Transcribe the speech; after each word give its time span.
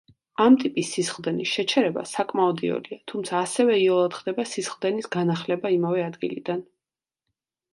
ამ 0.43 0.55
ტიპის 0.61 0.93
სისხლდენის 0.95 1.51
შეჩერება 1.57 2.05
საკმაოდ 2.11 2.63
იოლია, 2.69 2.99
თუმცა 3.11 3.35
ასევე 3.41 3.75
იოლად 3.83 4.17
ხდება 4.21 4.47
სისხლდენის 4.55 5.11
განახლება 5.17 5.73
იმავე 5.77 6.07
ადგილიდან. 6.07 6.67